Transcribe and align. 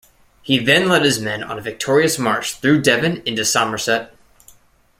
He 0.41 0.57
then 0.57 0.87
led 0.89 1.03
his 1.03 1.19
men 1.19 1.43
on 1.43 1.59
a 1.59 1.61
victorious 1.61 2.17
march 2.17 2.55
through 2.55 2.81
Devon 2.81 3.21
into 3.23 3.45
Somerset. 3.45 4.11